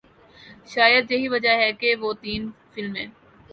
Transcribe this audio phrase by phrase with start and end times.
[0.67, 2.49] شاید یہی وجہ ہے کہ وہ تین
[2.73, 3.07] فلمیں